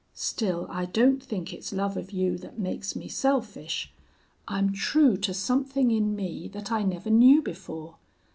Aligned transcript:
Still 0.15 0.65
I 0.71 0.85
don't 0.85 1.21
think 1.21 1.53
it's 1.53 1.71
love 1.71 1.95
of 1.95 2.09
you 2.11 2.35
that 2.39 2.57
makes 2.57 2.95
me 2.95 3.07
selfish. 3.07 3.93
I'm 4.47 4.73
true 4.73 5.15
to 5.17 5.31
something 5.31 5.91
in 5.91 6.15
me 6.15 6.47
that 6.53 6.71
I 6.71 6.81
never 6.81 7.11
knew 7.11 7.39
before. 7.43 7.97